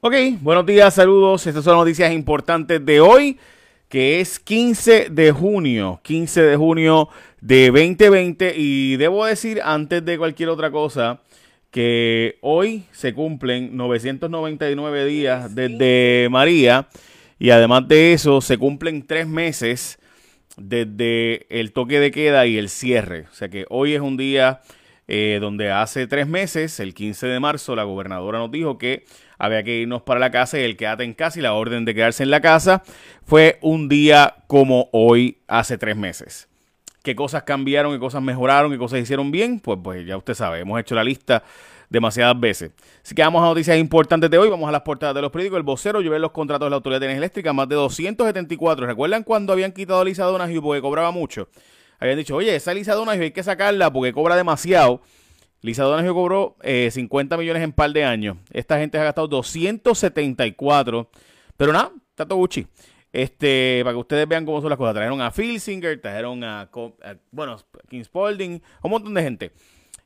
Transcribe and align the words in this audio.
Ok, 0.00 0.14
buenos 0.42 0.66
días, 0.66 0.92
saludos. 0.92 1.46
Estas 1.46 1.64
son 1.64 1.72
las 1.72 1.80
noticias 1.80 2.12
importantes 2.12 2.84
de 2.84 3.00
hoy, 3.00 3.38
que 3.88 4.20
es 4.20 4.38
15 4.38 5.08
de 5.10 5.32
junio, 5.32 6.00
15 6.02 6.42
de 6.42 6.54
junio 6.54 7.08
de 7.40 7.68
2020. 7.68 8.52
Y 8.58 8.96
debo 8.98 9.24
decir, 9.24 9.62
antes 9.64 10.04
de 10.04 10.18
cualquier 10.18 10.50
otra 10.50 10.70
cosa, 10.70 11.22
que 11.70 12.36
hoy 12.42 12.84
se 12.92 13.14
cumplen 13.14 13.74
999 13.74 15.06
días 15.06 15.54
desde 15.54 16.28
María. 16.30 16.88
Y 17.38 17.48
además 17.48 17.88
de 17.88 18.12
eso, 18.12 18.42
se 18.42 18.58
cumplen 18.58 19.06
tres 19.06 19.26
meses 19.26 19.98
desde 20.58 21.46
el 21.48 21.72
toque 21.72 22.00
de 22.00 22.10
queda 22.10 22.46
y 22.46 22.58
el 22.58 22.68
cierre. 22.68 23.24
O 23.32 23.34
sea 23.34 23.48
que 23.48 23.64
hoy 23.70 23.94
es 23.94 24.02
un 24.02 24.18
día 24.18 24.60
eh, 25.08 25.38
donde 25.40 25.70
hace 25.70 26.06
tres 26.06 26.26
meses, 26.26 26.80
el 26.80 26.94
15 26.94 27.26
de 27.26 27.40
marzo, 27.40 27.76
la 27.76 27.84
gobernadora 27.84 28.38
nos 28.38 28.50
dijo 28.50 28.76
que 28.78 29.04
había 29.38 29.62
que 29.62 29.78
irnos 29.78 30.02
para 30.02 30.18
la 30.18 30.30
casa 30.30 30.58
y 30.58 30.62
el 30.62 30.76
quédate 30.76 31.04
en 31.04 31.14
casa 31.14 31.38
y 31.38 31.42
la 31.42 31.52
orden 31.52 31.84
de 31.84 31.94
quedarse 31.94 32.22
en 32.22 32.30
la 32.30 32.40
casa 32.40 32.82
fue 33.24 33.58
un 33.62 33.88
día 33.88 34.36
como 34.46 34.88
hoy 34.92 35.38
hace 35.46 35.78
tres 35.78 35.96
meses. 35.96 36.48
¿Qué 37.02 37.14
cosas 37.14 37.44
cambiaron, 37.44 37.92
qué 37.92 38.00
cosas 38.00 38.20
mejoraron, 38.20 38.72
qué 38.72 38.78
cosas 38.78 39.00
hicieron 39.00 39.30
bien? 39.30 39.60
Pues, 39.60 39.78
pues 39.82 40.04
ya 40.04 40.16
usted 40.16 40.34
sabe, 40.34 40.60
hemos 40.60 40.80
hecho 40.80 40.96
la 40.96 41.04
lista 41.04 41.44
demasiadas 41.88 42.38
veces. 42.38 42.72
Así 43.02 43.14
que 43.14 43.22
vamos 43.22 43.42
a 43.42 43.46
noticias 43.46 43.78
importantes 43.78 44.30
de 44.30 44.38
hoy. 44.38 44.48
Vamos 44.48 44.68
a 44.68 44.72
las 44.72 44.82
portadas 44.82 45.14
de 45.14 45.22
los 45.22 45.30
periódicos. 45.30 45.58
El 45.58 45.62
vocero 45.62 46.00
llevé 46.00 46.18
los 46.18 46.32
contratos 46.32 46.66
de 46.66 46.70
la 46.70 46.76
Autoridad 46.76 47.00
de 47.00 47.06
Energía 47.06 47.18
Eléctrica, 47.18 47.52
más 47.52 47.68
de 47.68 47.76
274. 47.76 48.86
¿Recuerdan 48.86 49.22
cuando 49.22 49.52
habían 49.52 49.72
quitado 49.72 50.00
a 50.00 50.04
Lisa 50.04 50.24
Donahue 50.24 50.60
porque 50.60 50.80
cobraba 50.80 51.10
mucho? 51.10 51.48
Habían 51.98 52.18
dicho, 52.18 52.36
oye, 52.36 52.54
esa 52.54 52.74
Lisa 52.74 52.94
Donahue 52.94 53.24
hay 53.24 53.30
que 53.30 53.42
sacarla 53.42 53.92
porque 53.92 54.12
cobra 54.12 54.36
demasiado. 54.36 55.00
Lisa 55.62 55.84
Donahue 55.84 56.12
cobró 56.12 56.56
50 56.62 57.34
eh, 57.34 57.38
millones 57.38 57.62
en 57.62 57.72
par 57.72 57.92
de 57.92 58.04
años. 58.04 58.36
Esta 58.52 58.78
gente 58.78 58.98
ha 58.98 59.04
gastado 59.04 59.28
274. 59.28 61.10
Pero 61.56 61.72
nada, 61.72 61.90
todo 62.14 62.36
Gucci. 62.36 62.66
Este, 63.12 63.80
para 63.82 63.94
que 63.94 64.00
ustedes 64.00 64.28
vean 64.28 64.44
cómo 64.44 64.60
son 64.60 64.70
las 64.70 64.76
cosas. 64.76 64.94
Trajeron 64.94 65.20
a 65.22 65.30
Phil 65.30 65.60
trajeron 66.00 66.44
a, 66.44 66.62
a 66.62 66.68
bueno, 67.30 67.56
King 67.88 68.02
Spalding, 68.04 68.62
un 68.82 68.90
montón 68.90 69.14
de 69.14 69.22
gente. 69.22 69.52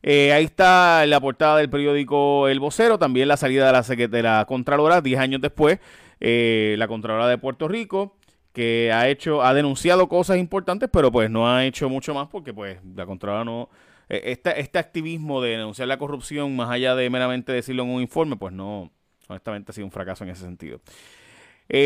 Eh, 0.03 0.33
ahí 0.33 0.45
está 0.45 1.05
la 1.07 1.21
portada 1.21 1.59
del 1.59 1.69
periódico 1.69 2.49
El 2.49 2.59
Vocero, 2.59 2.99
también 2.99 3.29
la 3.29 3.37
salida 3.37 3.67
de 3.67 4.23
la, 4.23 4.39
de 4.41 4.47
Contralora 4.47 5.03
10 5.03 5.21
años 5.21 5.41
después, 5.43 5.79
eh, 6.21 6.75
la 6.79 6.89
Contralora 6.89 7.29
de 7.29 7.37
Puerto 7.37 7.69
Rico, 7.69 8.17
que 8.53 8.91
ha 8.93 9.09
hecho, 9.09 9.43
ha 9.43 9.55
denunciado 9.55 10.09
cosas 10.09 10.39
importantes, 10.39 10.89
pero 10.93 11.13
pues 11.13 11.31
no 11.31 11.49
ha 11.49 11.65
hecho 11.65 11.89
mucho 11.89 12.15
más 12.15 12.29
porque 12.29 12.53
pues 12.53 12.79
la 12.97 13.07
Contralora 13.07 13.45
no, 13.45 13.69
eh, 14.09 14.23
este, 14.25 14.61
este 14.61 14.79
activismo 14.79 15.41
de 15.41 15.51
denunciar 15.51 15.89
la 15.89 15.99
corrupción, 15.99 16.55
más 16.57 16.71
allá 16.71 16.95
de 16.95 17.09
meramente 17.11 17.53
decirlo 17.53 17.85
en 17.85 17.91
un 17.91 18.03
informe, 18.03 18.37
pues 18.37 18.53
no, 18.53 18.91
honestamente 19.29 19.71
ha 19.71 19.75
sido 19.75 19.87
un 19.87 19.93
fracaso 19.93 20.25
en 20.25 20.31
ese 20.31 20.43
sentido. 20.43 20.81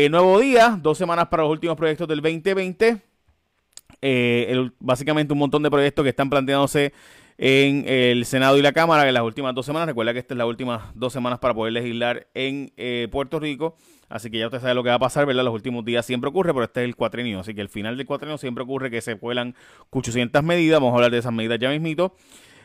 nuevo 0.09 0.39
día, 0.39 0.79
dos 0.81 0.97
semanas 0.97 1.27
para 1.27 1.43
los 1.43 1.51
últimos 1.51 1.77
proyectos 1.77 2.07
del 2.07 2.21
2020. 2.21 3.01
básicamente 4.79 5.33
un 5.33 5.39
montón 5.39 5.63
de 5.63 5.69
proyectos 5.69 6.03
que 6.03 6.09
están 6.09 6.29
planteándose 6.29 6.93
en 7.37 7.85
el 7.87 8.25
Senado 8.25 8.57
y 8.57 8.61
la 8.61 8.71
Cámara 8.71 9.07
en 9.07 9.13
las 9.13 9.23
últimas 9.23 9.53
dos 9.53 9.65
semanas. 9.65 9.87
Recuerda 9.87 10.13
que 10.13 10.19
estas 10.19 10.35
es 10.35 10.37
las 10.37 10.47
últimas 10.47 10.83
dos 10.95 11.13
semanas 11.13 11.39
para 11.39 11.53
poder 11.53 11.73
legislar 11.73 12.27
en 12.33 12.71
eh, 12.77 13.07
Puerto 13.11 13.39
Rico. 13.39 13.75
Así 14.09 14.29
que 14.29 14.37
ya 14.37 14.45
usted 14.45 14.61
sabe 14.61 14.75
lo 14.75 14.83
que 14.83 14.89
va 14.89 14.95
a 14.95 14.99
pasar, 14.99 15.25
¿verdad? 15.25 15.43
Los 15.43 15.53
últimos 15.53 15.83
días 15.83 16.05
siempre 16.05 16.29
ocurre, 16.29 16.53
pero 16.53 16.65
este 16.65 16.81
es 16.81 16.85
el 16.85 16.95
cuatrenio. 16.95 17.39
Así 17.39 17.53
que 17.53 17.61
el 17.61 17.69
final 17.69 17.97
del 17.97 18.05
cuatrenio 18.05 18.37
siempre 18.37 18.63
ocurre 18.63 18.91
que 18.91 19.01
se 19.01 19.17
cuelan 19.17 19.55
800 19.89 20.43
medidas. 20.43 20.79
Vamos 20.79 20.93
a 20.93 20.95
hablar 20.97 21.11
de 21.11 21.17
esas 21.17 21.33
medidas 21.33 21.59
ya 21.59 21.69
mismito. 21.69 22.15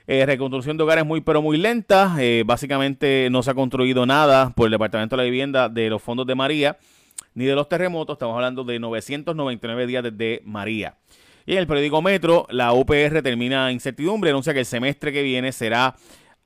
Eh, 0.06 0.26
reconstrucción 0.26 0.76
de 0.76 0.82
hogares 0.82 1.06
muy 1.06 1.20
pero 1.20 1.40
muy 1.40 1.56
lenta. 1.56 2.16
Eh, 2.18 2.42
básicamente 2.44 3.28
no 3.30 3.42
se 3.42 3.50
ha 3.50 3.54
construido 3.54 4.06
nada 4.06 4.50
por 4.50 4.66
el 4.66 4.72
Departamento 4.72 5.16
de 5.16 5.22
la 5.22 5.24
Vivienda 5.24 5.68
de 5.68 5.88
los 5.88 6.02
fondos 6.02 6.26
de 6.26 6.34
María 6.34 6.78
ni 7.34 7.44
de 7.44 7.54
los 7.54 7.68
terremotos. 7.68 8.14
Estamos 8.14 8.34
hablando 8.34 8.64
de 8.64 8.78
999 8.78 9.86
días 9.86 10.02
desde 10.02 10.42
María. 10.44 10.96
Y 11.46 11.52
en 11.52 11.58
el 11.58 11.66
periódico 11.66 12.02
Metro, 12.02 12.46
la 12.50 12.72
UPR 12.72 13.22
termina 13.22 13.72
incertidumbre, 13.72 14.30
anuncia 14.30 14.52
que 14.52 14.60
el 14.60 14.66
semestre 14.66 15.12
que 15.12 15.22
viene 15.22 15.52
será 15.52 15.96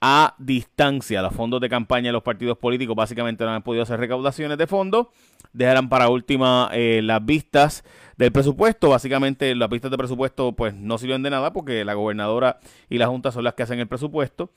a 0.06 0.34
distancia. 0.36 1.22
Los 1.22 1.32
fondos 1.32 1.62
de 1.62 1.70
campaña 1.70 2.08
de 2.08 2.12
los 2.12 2.22
partidos 2.22 2.58
políticos 2.58 2.94
básicamente 2.94 3.42
no 3.42 3.54
han 3.54 3.62
podido 3.62 3.84
hacer 3.84 3.98
recaudaciones 3.98 4.58
de 4.58 4.66
fondos. 4.66 5.06
Dejarán 5.54 5.88
para 5.88 6.10
última 6.10 6.68
eh, 6.74 7.00
las 7.02 7.24
vistas 7.24 7.84
del 8.18 8.30
presupuesto. 8.30 8.90
Básicamente 8.90 9.54
las 9.54 9.70
vistas 9.70 9.90
de 9.90 9.96
presupuesto 9.96 10.52
pues 10.52 10.74
no 10.74 10.98
sirven 10.98 11.22
de 11.22 11.30
nada 11.30 11.54
porque 11.54 11.86
la 11.86 11.94
gobernadora 11.94 12.58
y 12.90 12.98
la 12.98 13.06
Junta 13.06 13.32
son 13.32 13.44
las 13.44 13.54
que 13.54 13.62
hacen 13.62 13.80
el 13.80 13.86
presupuesto. 13.86 14.50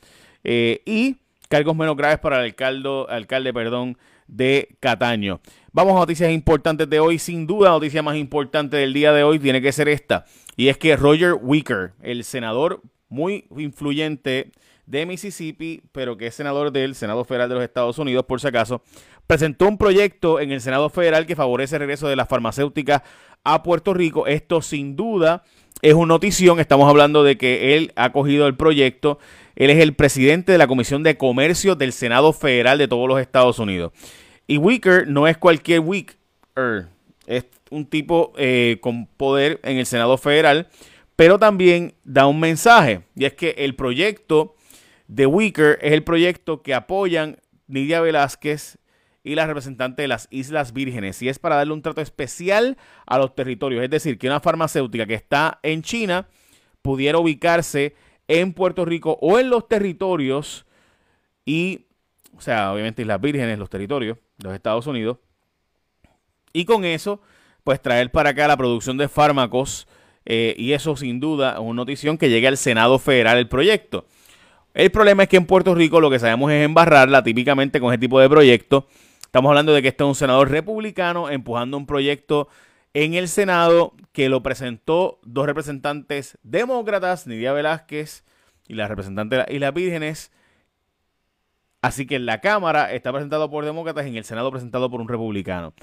Eh, 0.44 0.82
y 0.86 1.16
cargos 1.48 1.78
menos 1.78 1.96
graves 1.96 2.20
para 2.20 2.40
el 2.40 2.48
alcalde, 2.48 3.06
alcalde 3.08 3.54
perdón, 3.54 3.98
de 4.28 4.76
Cataño. 4.82 5.40
Vamos 5.72 5.94
a 5.96 6.00
noticias 6.00 6.30
importantes 6.30 6.90
de 6.90 7.00
hoy. 7.00 7.20
Sin 7.20 7.48
duda, 7.48 7.70
la 7.70 7.76
noticia 7.76 8.04
más 8.04 8.18
importante 8.18 8.76
del 8.76 8.92
día 8.92 9.14
de 9.14 9.24
hoy 9.24 9.40
tiene 9.40 9.62
que 9.62 9.72
ser 9.72 9.88
esta. 9.88 10.26
Y 10.58 10.68
es 10.68 10.78
que 10.78 10.98
Roger 10.98 11.36
Wicker, 11.42 11.94
el 12.02 12.26
senador 12.26 12.82
muy 13.08 13.46
influyente 13.56 14.52
de 14.88 15.06
Mississippi, 15.06 15.84
pero 15.92 16.18
que 16.18 16.28
es 16.28 16.36
senador 16.36 16.72
del 16.72 16.96
Senado 16.96 17.24
Federal 17.26 17.50
de 17.50 17.56
los 17.56 17.64
Estados 17.64 18.00
Unidos, 18.00 18.26
por 18.26 18.42
si 18.42 18.48
acaso, 18.48 18.82
presentó 19.28 19.68
un 19.68 19.78
proyecto 19.78 20.40
en 20.40 20.52
el 20.52 20.62
Senado 20.62 20.90
Federal 20.90 21.28
que 21.28 21.36
favorece 21.36 21.76
el 21.76 21.82
regreso 21.82 22.08
de 22.08 22.16
las 22.16 22.30
farmacéuticas 22.30 23.04
a 23.44 23.62
Puerto 23.64 23.94
Rico. 23.94 24.28
Esto 24.28 24.62
sin 24.62 24.96
duda 24.96 25.44
es 25.82 25.94
una 25.94 26.08
notición. 26.08 26.60
Estamos 26.60 26.90
hablando 26.90 27.24
de 27.24 27.38
que 27.38 27.76
él 27.76 27.92
ha 27.96 28.12
cogido 28.14 28.48
el 28.48 28.56
proyecto. 28.56 29.20
Él 29.58 29.70
es 29.70 29.80
el 29.80 29.94
presidente 29.94 30.54
de 30.54 30.58
la 30.58 30.68
Comisión 30.68 31.04
de 31.04 31.18
Comercio 31.18 31.76
del 31.76 31.92
Senado 31.92 32.32
Federal 32.32 32.78
de 32.78 32.88
todos 32.88 33.08
los 33.10 33.20
Estados 33.20 33.60
Unidos. 33.60 33.92
Y 34.48 34.58
Wicker 34.58 35.08
no 35.08 35.28
es 35.28 35.38
cualquier 35.38 35.82
Wicker. 35.82 36.88
Es 37.26 37.46
un 37.70 37.86
tipo 37.86 38.32
eh, 38.38 38.78
con 38.80 39.06
poder 39.06 39.60
en 39.64 39.78
el 39.78 39.86
Senado 39.86 40.18
Federal. 40.18 40.70
Pero 41.18 41.40
también 41.40 41.94
da 42.06 42.28
un 42.28 42.40
mensaje. 42.40 43.02
Y 43.16 43.26
es 43.26 43.34
que 43.34 43.56
el 43.58 43.76
proyecto 43.76 44.56
de 45.08 45.26
Wicker 45.26 45.80
es 45.82 45.94
el 45.94 46.04
proyecto 46.04 46.62
que 46.62 46.74
apoyan 46.74 47.38
Nidia 47.68 48.02
Velázquez 48.02 48.78
y 49.24 49.36
la 49.36 49.46
representante 49.46 50.02
de 50.02 50.08
las 50.08 50.28
Islas 50.32 50.74
Vírgenes. 50.74 51.22
Y 51.22 51.30
es 51.30 51.40
para 51.40 51.56
darle 51.56 51.74
un 51.74 51.82
trato 51.82 52.02
especial 52.02 52.78
a 53.06 53.18
los 53.18 53.36
territorios. 53.36 53.84
Es 53.84 53.90
decir, 53.90 54.18
que 54.18 54.28
una 54.28 54.40
farmacéutica 54.40 55.06
que 55.06 55.16
está 55.16 55.60
en 55.64 55.82
China 55.82 56.28
pudiera 56.82 57.18
ubicarse 57.18 57.96
en 58.28 58.54
Puerto 58.54 58.86
Rico 58.86 59.18
o 59.22 59.40
en 59.40 59.50
los 59.50 59.68
territorios 59.68 60.66
y, 61.46 61.88
o 62.36 62.42
sea, 62.42 62.74
obviamente 62.74 63.02
Islas 63.02 63.22
Vírgenes, 63.22 63.60
los 63.60 63.70
territorios 63.70 64.18
los 64.44 64.54
Estados 64.54 64.88
Unidos. 64.88 65.18
Y 66.54 66.66
con 66.66 66.86
eso, 66.86 67.22
pues 67.64 67.82
traer 67.82 68.12
para 68.12 68.32
acá 68.32 68.48
la 68.48 68.58
producción 68.58 68.98
de 68.98 69.08
fármacos 69.08 69.88
eh, 70.26 70.56
y 70.58 70.74
eso 70.74 70.96
sin 70.96 71.20
duda 71.20 71.54
es 71.54 71.60
una 71.60 71.74
notición 71.74 72.18
que 72.18 72.30
llegue 72.30 72.48
al 72.48 72.58
Senado 72.58 73.00
Federal 73.00 73.38
el 73.38 73.48
proyecto. 73.48 74.06
El 74.78 74.92
problema 74.92 75.24
es 75.24 75.30
que 75.30 75.38
en 75.38 75.48
Puerto 75.48 75.74
Rico 75.74 76.00
lo 76.00 76.12
que 76.12 76.20
sabemos 76.20 76.52
es 76.52 76.64
embarrarla 76.64 77.24
típicamente 77.24 77.80
con 77.80 77.92
ese 77.92 77.98
tipo 77.98 78.20
de 78.20 78.30
proyectos 78.30 78.84
Estamos 79.28 79.50
hablando 79.50 79.74
de 79.74 79.82
que 79.82 79.90
este 79.90 80.04
es 80.04 80.08
un 80.08 80.16
senador 80.16 80.50
republicano 80.50 81.30
empujando 81.30 81.78
un 81.78 81.86
proyecto 81.86 82.48
en 82.94 83.14
el 83.14 83.28
Senado 83.28 83.94
que 84.14 84.30
lo 84.30 84.42
presentó 84.42 85.20
dos 85.24 85.46
representantes 85.46 86.38
demócratas, 86.44 87.28
Nidia 87.28 87.54
Velázquez 87.54 88.24
y 88.68 88.76
la 88.76 88.88
representante 88.88 89.36
de 89.36 89.42
las 89.42 89.52
Islas 89.52 89.74
Vírgenes. 89.74 90.32
Así 91.82 92.08
que 92.08 92.16
en 92.16 92.26
la 92.26 92.40
Cámara 92.40 92.94
está 92.94 93.12
presentado 93.12 93.50
por 93.50 93.66
demócratas 93.66 94.06
y 94.06 94.10
en 94.10 94.16
el 94.16 94.24
Senado 94.24 94.50
presentado 94.50 94.90
por 94.90 95.02
un 95.02 95.10
republicano. 95.10 95.74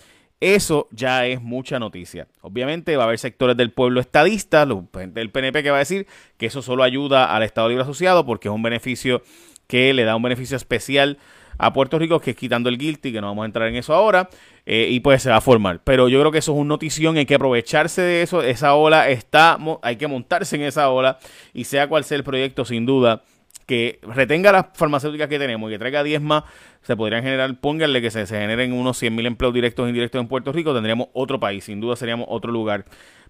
Eso 0.41 0.89
ya 0.91 1.27
es 1.27 1.41
mucha 1.41 1.79
noticia. 1.79 2.27
Obviamente 2.41 2.97
va 2.97 3.05
a 3.05 3.07
haber 3.07 3.19
sectores 3.19 3.57
del 3.57 3.73
pueblo 3.73 4.01
estadista, 4.01 4.67
del 4.67 5.31
PNP 5.31 5.63
que 5.63 5.71
va 5.71 5.77
a 5.77 5.81
decir 5.81 6.07
que 6.37 6.47
eso 6.47 6.61
solo 6.61 6.83
ayuda 6.83 7.35
al 7.35 7.43
Estado 7.43 7.69
Libre 7.69 7.85
Asociado 7.85 8.27
porque 8.27 8.49
es 8.49 8.55
un 8.55 8.63
beneficio 8.63 9.23
que 9.67 9.95
le 9.95 10.05
da 10.05 10.17
un 10.17 10.23
beneficio 10.23 10.57
especial 10.57 11.19
a 11.59 11.73
Puerto 11.73 11.99
Rico, 11.99 12.21
que 12.21 12.33
es 12.33 12.37
quitando 12.37 12.69
el 12.69 12.79
guilty, 12.79 13.13
que 13.13 13.21
no 13.21 13.29
vamos 13.29 13.45
a 13.45 13.47
entrar 13.47 13.69
en 13.69 13.77
eso 13.77 13.95
ahora, 13.95 14.29
eh, 14.67 14.89
y 14.91 15.01
pues 15.01 15.23
se 15.23 15.31
va 15.31 15.37
a 15.37 15.41
formar. 15.41 15.81
Pero 15.85 16.09
yo 16.09 16.19
creo 16.21 16.33
que 16.33 16.39
eso 16.39 16.53
es 16.53 16.59
una 16.59 16.69
notición, 16.69 17.17
hay 17.17 17.27
que 17.27 17.37
aprovecharse 17.37 18.03
de 18.03 18.23
eso, 18.23 18.43
esa 18.43 18.75
ola 18.75 19.09
está, 19.09 19.59
hay 19.83 19.97
que 19.97 20.07
montarse 20.07 20.57
en 20.57 20.63
esa 20.63 20.91
ola, 20.91 21.19
y 21.53 21.65
sea 21.65 21.89
cual 21.89 22.05
sea 22.05 22.17
el 22.17 22.25
proyecto, 22.25 22.65
sin 22.65 22.87
duda, 22.87 23.23
que 23.67 24.01
retenga 24.03 24.53
las 24.53 24.67
farmacéuticas 24.75 25.29
que 25.29 25.39
tenemos 25.39 25.71
y 25.71 25.75
que 25.75 25.79
traiga 25.79 26.03
10 26.03 26.21
más, 26.21 26.45
se 26.83 26.97
podrían 26.97 27.23
generar, 27.23 27.59
pónganle 27.61 28.03
que 28.03 28.11
se, 28.11 28.27
generen 28.27 28.73
unos 28.73 28.99
100 28.99 29.15
mil 29.15 29.27
empleos 29.27 29.55
directos 29.55 29.87
e 29.87 29.89
indirectos 29.89 30.21
en 30.21 30.29
Puerto 30.29 30.53
Rico, 30.53 30.75
tendríamos 30.75 31.09
otro 31.13 31.41
país, 31.41 31.65
sin 31.65 31.81
duda 31.81 31.97
seríamos 31.97 32.27
otro 32.29 32.53
lugar. 32.53 32.85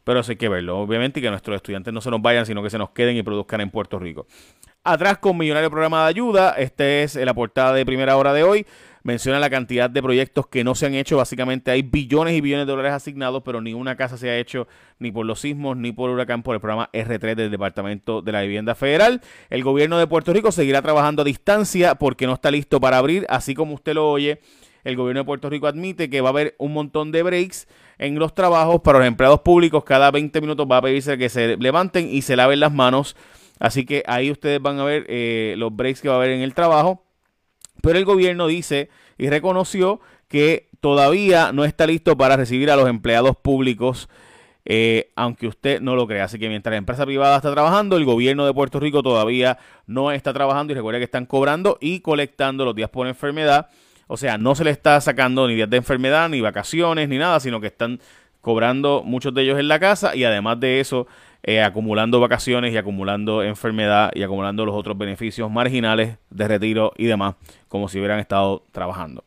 Pero 0.05 0.21
eso 0.21 0.33
hay 0.33 0.37
que 0.37 0.51
verlo, 0.51 0.79
obviamente, 0.79 1.21
y 1.21 1.23
que 1.23 1.31
nuestros 1.31 1.57
estudiantes 1.57 1.95
no 1.95 2.03
se 2.03 2.11
nos 2.11 2.21
vayan, 2.21 2.45
sino 2.45 2.63
que 2.63 2.69
se 2.69 2.77
nos 2.77 2.91
queden 2.91 3.17
y 3.17 3.23
produzcan 3.23 3.63
en 3.63 3.71
Puerto 3.71 3.99
Rico. 3.99 4.27
Atrás 4.87 5.17
con 5.17 5.39
Millonario 5.39 5.71
Programa 5.71 6.03
de 6.03 6.11
Ayuda, 6.11 6.51
este 6.59 7.05
es 7.05 7.15
la 7.15 7.33
portada 7.33 7.73
de 7.73 7.87
primera 7.87 8.19
hora 8.19 8.35
de 8.35 8.43
hoy. 8.43 8.67
Menciona 9.03 9.39
la 9.39 9.49
cantidad 9.49 9.89
de 9.89 10.03
proyectos 10.03 10.47
que 10.47 10.63
no 10.63 10.75
se 10.75 10.85
han 10.85 10.93
hecho. 10.93 11.17
Básicamente 11.17 11.71
hay 11.71 11.81
billones 11.81 12.35
y 12.35 12.43
billones 12.43 12.67
de 12.67 12.73
dólares 12.73 12.93
asignados, 12.93 13.43
pero 13.43 13.63
ni 13.63 13.73
una 13.73 13.97
casa 13.97 14.19
se 14.19 14.29
ha 14.29 14.37
hecho 14.37 14.69
ni 14.99 15.11
por 15.11 15.25
los 15.25 15.41
sismos 15.41 15.79
ni 15.79 15.93
por 15.93 16.11
huracán 16.11 16.43
por 16.43 16.55
el 16.55 16.61
programa 16.61 16.91
R3 16.93 17.35
del 17.35 17.51
Departamento 17.51 18.21
de 18.21 18.33
la 18.33 18.43
Vivienda 18.43 18.75
Federal. 18.75 19.23
El 19.49 19.65
gobierno 19.65 19.97
de 19.97 20.07
Puerto 20.07 20.35
Rico 20.35 20.53
seguirá 20.53 20.83
trabajando 20.83 21.23
a 21.23 21.25
distancia 21.25 21.95
porque 21.95 22.27
no 22.27 22.35
está 22.35 22.51
listo 22.51 22.79
para 22.79 22.99
abrir, 22.99 23.25
así 23.31 23.55
como 23.55 23.73
usted 23.73 23.95
lo 23.95 24.11
oye. 24.11 24.43
el 24.85 24.97
gobierno 24.97 25.23
de 25.23 25.25
Puerto 25.25 25.49
Rico 25.49 25.67
admite 25.67 26.11
que 26.11 26.21
va 26.21 26.29
a 26.29 26.33
haber 26.33 26.57
un 26.59 26.75
montón 26.75 27.11
de 27.11 27.23
breaks 27.23 27.69
en 27.97 28.19
los 28.19 28.35
trabajos 28.35 28.83
para 28.83 28.99
los 28.99 29.09
empleados 29.09 29.41
públicos. 29.41 29.83
Cada 29.83 30.11
20 30.11 30.43
minutos 30.43 30.67
va 30.71 30.77
a 30.77 30.83
pedirse 30.83 31.17
que 31.17 31.31
se 31.31 31.57
levanten 31.57 32.11
y 32.11 32.21
se 32.21 32.37
laven 32.37 32.61
las 32.61 32.71
manos. 32.71 33.17
Así 33.59 33.85
que 33.85 34.03
ahí 34.07 34.31
ustedes 34.31 34.61
van 34.61 34.79
a 34.79 34.85
ver 34.85 35.07
eh, 35.09 35.55
los 35.59 35.75
breaks 35.75 36.01
que 36.01 36.09
va 36.09 36.15
a 36.15 36.19
haber 36.19 36.31
en 36.31 36.43
el 36.43 36.55
trabajo. 36.55 37.05
Pero 37.83 37.99
el 37.99 38.05
gobierno 38.05 38.47
dice 38.47 38.89
y 39.19 39.29
reconoció 39.29 40.01
que 40.29 40.69
todavía 40.81 41.53
no 41.53 41.65
está 41.65 41.87
listo 41.87 42.17
para 42.17 42.37
recibir 42.37 42.71
a 42.71 42.77
los 42.77 42.89
empleados 42.89 43.37
públicos, 43.37 44.09
eh, 44.65 45.13
aunque 45.17 45.47
usted 45.47 45.81
no 45.81 45.95
lo 45.95 46.07
crea. 46.07 46.25
Así 46.25 46.39
que 46.39 46.49
mientras 46.49 46.73
la 46.73 46.79
empresa 46.79 47.05
privada 47.05 47.37
está 47.37 47.53
trabajando, 47.53 47.97
el 47.97 48.05
gobierno 48.05 48.47
de 48.47 48.55
Puerto 48.55 48.81
Rico 48.81 49.03
todavía 49.03 49.59
no 49.87 50.11
está 50.13 50.33
trabajando 50.33 50.73
y 50.73 50.77
recuerda 50.77 50.99
que 50.99 51.05
están 51.05 51.27
cobrando 51.27 51.79
y 51.81 52.01
colectando 52.01 52.65
los 52.65 52.75
días 52.75 52.91
por 52.91 53.07
enfermedad. 53.07 53.69
O 54.07 54.17
sea, 54.17 54.37
no 54.37 54.55
se 54.55 54.65
le 54.65 54.71
está 54.71 55.01
sacando 55.01 55.47
ni 55.49 55.55
días 55.55 55.71
de 55.71 55.79
enfermedad, 55.79 56.29
ni 56.29 56.41
vacaciones, 56.41 57.09
ni 57.09 57.19
nada, 57.19 57.41
sino 57.41 57.61
que 57.61 57.69
están 57.69 58.01
cobrando 58.41 59.03
muchos 59.05 59.33
de 59.33 59.43
ellos 59.43 59.59
en 59.59 59.69
la 59.69 59.79
casa 59.79 60.15
y 60.15 60.25
además 60.25 60.61
de 60.61 60.81
eso 60.81 61.07
eh, 61.47 61.63
acumulando 61.63 62.21
vacaciones 62.21 62.73
y 62.73 62.79
acumulando 62.79 63.43
enfermedad 63.43 64.11
y 64.15 64.23
acumulando 64.23 64.65
los 64.65 64.75
otros 64.75 64.97
beneficios 64.97 65.51
marginales 65.51 66.17
de 66.31 66.49
retiro 66.49 66.93
y 66.97 67.05
demás, 67.05 67.35
como 67.69 67.89
si 67.89 67.99
hubieran 67.99 68.19
estado 68.19 68.65
trabajando. 68.73 69.25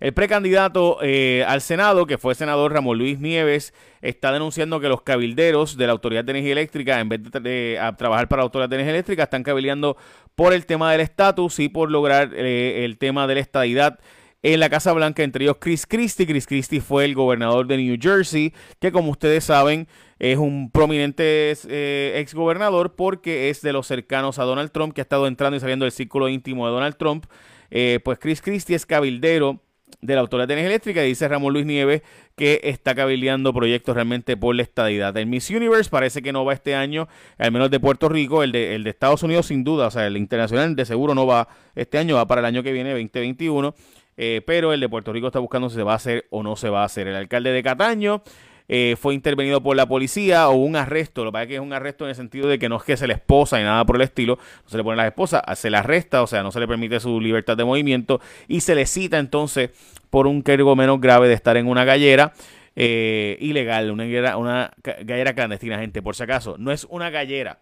El 0.00 0.12
precandidato 0.12 0.98
eh, 1.02 1.44
al 1.46 1.60
Senado, 1.60 2.06
que 2.06 2.18
fue 2.18 2.34
senador 2.34 2.72
Ramón 2.72 2.98
Luis 2.98 3.20
Nieves, 3.20 3.74
está 4.00 4.32
denunciando 4.32 4.80
que 4.80 4.88
los 4.88 5.02
cabilderos 5.02 5.76
de 5.76 5.86
la 5.86 5.92
Autoridad 5.92 6.24
de 6.24 6.32
Energía 6.32 6.52
Eléctrica, 6.52 6.98
en 6.98 7.10
vez 7.10 7.20
de, 7.22 7.78
trabajar 7.96 8.26
para 8.26 8.40
la 8.40 8.44
Autoridad 8.44 8.68
de 8.68 8.76
Energía 8.76 8.94
Eléctrica, 8.94 9.24
están 9.24 9.44
cabildeando 9.44 9.96
por 10.34 10.52
el 10.52 10.66
tema 10.66 10.90
del 10.90 11.02
estatus 11.02 11.60
y 11.60 11.68
por 11.68 11.92
lograr 11.92 12.30
eh, 12.34 12.84
el 12.84 12.98
tema 12.98 13.28
de 13.28 13.34
la 13.34 13.40
estadidad 13.40 14.00
en 14.42 14.60
la 14.60 14.70
Casa 14.70 14.92
Blanca, 14.92 15.22
entre 15.22 15.44
ellos 15.44 15.56
Chris 15.60 15.86
Christie. 15.86 16.26
Chris 16.26 16.46
Christie 16.46 16.80
fue 16.80 17.04
el 17.04 17.14
gobernador 17.14 17.66
de 17.66 17.76
New 17.76 17.96
Jersey, 18.00 18.52
que 18.78 18.92
como 18.92 19.10
ustedes 19.10 19.44
saben 19.44 19.88
es 20.18 20.36
un 20.36 20.70
prominente 20.70 21.52
eh, 21.68 22.12
ex 22.16 22.34
gobernador 22.34 22.94
porque 22.94 23.48
es 23.48 23.62
de 23.62 23.72
los 23.72 23.86
cercanos 23.86 24.38
a 24.38 24.44
Donald 24.44 24.70
Trump, 24.70 24.92
que 24.92 25.00
ha 25.00 25.02
estado 25.02 25.26
entrando 25.26 25.56
y 25.56 25.60
saliendo 25.60 25.84
del 25.84 25.92
círculo 25.92 26.28
íntimo 26.28 26.66
de 26.66 26.72
Donald 26.72 26.96
Trump. 26.96 27.26
Eh, 27.70 28.00
pues 28.04 28.18
Chris 28.18 28.42
Christie 28.42 28.76
es 28.76 28.84
cabildero 28.84 29.60
de 30.00 30.14
la 30.14 30.20
Autoridad 30.20 30.48
de 30.48 30.54
Energía 30.54 30.70
Eléctrica 30.70 31.02
dice 31.02 31.28
Ramón 31.28 31.52
Luis 31.52 31.66
Nieves 31.66 32.02
que 32.36 32.60
está 32.64 32.94
cabildeando 32.94 33.52
proyectos 33.52 33.94
realmente 33.94 34.36
por 34.36 34.54
la 34.54 34.62
estadidad. 34.62 35.16
El 35.16 35.26
Miss 35.26 35.50
Universe 35.50 35.90
parece 35.90 36.22
que 36.22 36.32
no 36.32 36.44
va 36.44 36.54
este 36.54 36.74
año, 36.74 37.08
al 37.36 37.52
menos 37.52 37.70
de 37.70 37.80
Puerto 37.80 38.08
Rico, 38.08 38.42
el 38.42 38.52
de, 38.52 38.74
el 38.74 38.84
de 38.84 38.90
Estados 38.90 39.22
Unidos 39.22 39.46
sin 39.46 39.62
duda, 39.62 39.88
o 39.88 39.90
sea, 39.90 40.06
el 40.06 40.16
internacional 40.16 40.74
de 40.74 40.84
seguro 40.86 41.14
no 41.14 41.26
va 41.26 41.48
este 41.74 41.98
año, 41.98 42.16
va 42.16 42.26
para 42.26 42.40
el 42.40 42.46
año 42.46 42.62
que 42.62 42.72
viene, 42.72 42.90
2021. 42.90 43.74
Eh, 44.22 44.42
pero 44.44 44.74
el 44.74 44.80
de 44.80 44.88
Puerto 44.90 45.14
Rico 45.14 45.28
está 45.28 45.38
buscando 45.38 45.70
si 45.70 45.76
se 45.76 45.82
va 45.82 45.94
a 45.94 45.96
hacer 45.96 46.26
o 46.28 46.42
no 46.42 46.54
se 46.54 46.68
va 46.68 46.82
a 46.82 46.84
hacer. 46.84 47.08
El 47.08 47.16
alcalde 47.16 47.52
de 47.52 47.62
Cataño 47.62 48.22
eh, 48.68 48.94
fue 49.00 49.14
intervenido 49.14 49.62
por 49.62 49.74
la 49.76 49.86
policía 49.86 50.46
o 50.50 50.56
un 50.56 50.76
arresto. 50.76 51.24
Lo 51.24 51.30
que 51.30 51.32
pasa 51.32 51.42
es 51.44 51.48
que 51.48 51.54
es 51.54 51.60
un 51.62 51.72
arresto 51.72 52.04
en 52.04 52.10
el 52.10 52.14
sentido 52.14 52.46
de 52.46 52.58
que 52.58 52.68
no 52.68 52.76
es 52.76 52.82
que 52.82 52.98
se 52.98 53.06
le 53.06 53.14
esposa 53.14 53.56
ni 53.56 53.64
nada 53.64 53.86
por 53.86 53.96
el 53.96 54.02
estilo, 54.02 54.36
no 54.36 54.68
se 54.68 54.76
le 54.76 54.84
pone 54.84 54.98
la 54.98 55.06
esposa, 55.06 55.42
se 55.54 55.70
le 55.70 55.78
arresta, 55.78 56.22
o 56.22 56.26
sea, 56.26 56.42
no 56.42 56.52
se 56.52 56.60
le 56.60 56.68
permite 56.68 57.00
su 57.00 57.18
libertad 57.18 57.56
de 57.56 57.64
movimiento 57.64 58.20
y 58.46 58.60
se 58.60 58.74
le 58.74 58.84
cita 58.84 59.18
entonces 59.18 59.70
por 60.10 60.26
un 60.26 60.42
cargo 60.42 60.76
menos 60.76 61.00
grave 61.00 61.26
de 61.26 61.32
estar 61.32 61.56
en 61.56 61.66
una 61.66 61.86
gallera. 61.86 62.34
Eh, 62.76 63.38
ilegal, 63.40 63.90
una 63.90 64.04
gallera, 64.04 64.36
una 64.36 64.70
gallera 64.82 65.32
clandestina, 65.32 65.78
gente, 65.78 66.02
por 66.02 66.14
si 66.14 66.24
acaso. 66.24 66.56
No 66.58 66.72
es 66.72 66.86
una 66.90 67.08
gallera, 67.08 67.60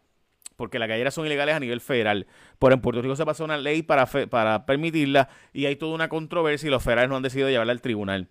porque 0.58 0.78
las 0.78 0.90
galleras 0.90 1.14
son 1.14 1.24
ilegales 1.24 1.54
a 1.54 1.60
nivel 1.60 1.80
federal. 1.80 2.26
Pero 2.58 2.74
en 2.74 2.82
Puerto 2.82 3.00
Rico 3.00 3.16
se 3.16 3.24
pasó 3.24 3.44
una 3.44 3.56
ley 3.56 3.82
para, 3.82 4.04
para 4.06 4.66
permitirla 4.66 5.30
y 5.54 5.64
hay 5.64 5.76
toda 5.76 5.94
una 5.94 6.10
controversia 6.10 6.66
y 6.66 6.70
los 6.70 6.82
federales 6.82 7.08
no 7.08 7.16
han 7.16 7.22
decidido 7.22 7.48
llevarla 7.48 7.72
al 7.72 7.80
tribunal. 7.80 8.28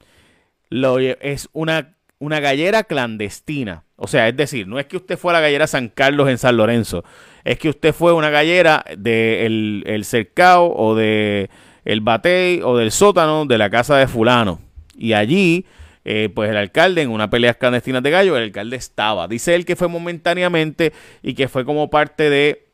Lo, 0.70 1.00
es 1.00 1.50
una 1.54 1.98
una 2.20 2.40
gallera 2.40 2.84
clandestina. 2.84 3.84
O 3.96 4.08
sea, 4.08 4.28
es 4.28 4.36
decir, 4.36 4.68
no 4.68 4.80
es 4.80 4.86
que 4.86 4.98
usted 4.98 5.18
fue 5.18 5.32
a 5.32 5.34
la 5.34 5.42
gallera 5.42 5.68
San 5.68 5.90
Carlos 5.90 6.30
en 6.30 6.38
San 6.38 6.58
Lorenzo, 6.58 7.04
es 7.44 7.58
que 7.58 7.70
usted 7.70 7.94
fue 7.94 8.12
a 8.12 8.16
una 8.16 8.30
gallera 8.30 8.84
del 8.90 9.84
de 9.84 9.96
el 9.96 10.06
cercao 10.06 10.74
o 10.76 10.96
de 10.96 11.50
el 11.86 12.02
batey 12.02 12.62
o 12.64 12.78
del 12.78 12.92
sótano 12.92 13.46
de 13.46 13.58
la 13.58 13.70
casa 13.70 13.98
de 13.98 14.08
fulano. 14.08 14.60
Y 14.96 15.14
allí, 15.14 15.66
eh, 16.10 16.30
pues 16.34 16.50
el 16.50 16.56
alcalde 16.56 17.02
en 17.02 17.10
una 17.10 17.30
pelea 17.30 17.54
clandestina 17.56 18.00
de 18.00 18.10
gallo, 18.10 18.38
el 18.38 18.44
alcalde 18.44 18.78
estaba. 18.78 19.28
Dice 19.28 19.54
él 19.56 19.66
que 19.66 19.76
fue 19.76 19.90
momentáneamente 19.90 20.94
y 21.22 21.34
que 21.34 21.50
fue 21.50 21.66
como 21.66 21.90
parte 21.90 22.30
de 22.30 22.68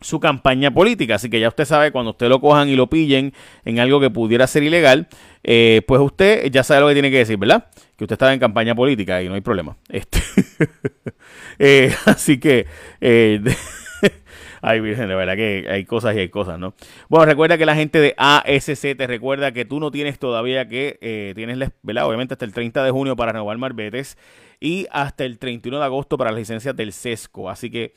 su 0.00 0.18
campaña 0.18 0.72
política. 0.72 1.14
Así 1.14 1.30
que 1.30 1.38
ya 1.38 1.46
usted 1.46 1.64
sabe, 1.64 1.92
cuando 1.92 2.10
usted 2.10 2.28
lo 2.28 2.40
cojan 2.40 2.68
y 2.68 2.74
lo 2.74 2.88
pillen 2.88 3.32
en 3.64 3.78
algo 3.78 4.00
que 4.00 4.10
pudiera 4.10 4.48
ser 4.48 4.64
ilegal, 4.64 5.06
eh, 5.44 5.82
pues 5.86 6.00
usted 6.00 6.50
ya 6.50 6.64
sabe 6.64 6.80
lo 6.80 6.88
que 6.88 6.94
tiene 6.94 7.12
que 7.12 7.18
decir, 7.18 7.36
¿verdad? 7.36 7.68
Que 7.96 8.02
usted 8.02 8.14
estaba 8.14 8.34
en 8.34 8.40
campaña 8.40 8.74
política 8.74 9.22
y 9.22 9.28
no 9.28 9.34
hay 9.34 9.42
problema. 9.42 9.76
Este, 9.88 10.18
eh, 11.60 11.94
así 12.04 12.40
que... 12.40 12.66
Eh, 14.66 14.70
Ay, 14.70 14.80
Virgen, 14.80 15.08
de 15.08 15.14
verdad 15.14 15.36
que 15.36 15.66
hay 15.70 15.84
cosas 15.84 16.16
y 16.16 16.18
hay 16.18 16.28
cosas, 16.28 16.58
¿no? 16.58 16.74
Bueno, 17.08 17.26
recuerda 17.26 17.56
que 17.56 17.66
la 17.66 17.74
gente 17.74 18.00
de 18.00 18.14
ASC 18.16 18.96
te 18.96 19.06
recuerda 19.06 19.52
que 19.52 19.64
tú 19.64 19.80
no 19.80 19.90
tienes 19.90 20.18
todavía 20.18 20.68
que, 20.68 21.32
tienes, 21.34 21.70
¿verdad? 21.82 22.06
Obviamente 22.06 22.34
hasta 22.34 22.44
el 22.44 22.52
30 22.52 22.84
de 22.84 22.90
junio 22.90 23.16
para 23.16 23.32
renovar 23.32 23.58
Marbetes 23.58 24.18
y 24.60 24.86
hasta 24.90 25.24
el 25.24 25.38
31 25.38 25.78
de 25.78 25.84
agosto 25.84 26.18
para 26.18 26.30
las 26.30 26.40
licencias 26.40 26.74
del 26.74 26.92
SESCO. 26.92 27.48
Así 27.48 27.70
que 27.70 27.92